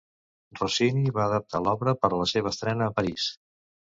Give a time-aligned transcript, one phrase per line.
[0.59, 3.29] Rossini va adaptar l'obra per a la seva estrena a París.